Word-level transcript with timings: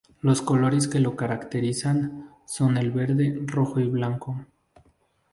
Los 0.21 0.41
colores 0.41 0.87
que 0.87 0.99
lo 0.99 1.15
caracterizan 1.15 2.31
son 2.47 2.77
el 2.77 2.89
verde, 2.89 3.39
rojo 3.45 3.79
y 3.79 3.87
blanco. 3.87 4.47